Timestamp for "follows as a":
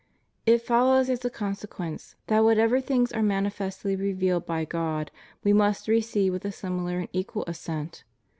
0.63-1.29